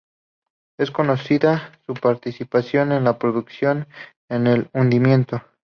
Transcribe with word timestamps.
Es 0.79 0.89
conocida 0.89 1.77
su 1.85 1.93
participación 1.93 2.91
en 2.91 3.03
la 3.03 3.19
producción 3.19 3.87
de 4.29 4.35
"El 4.51 4.69
Hundimiento". 4.73 5.43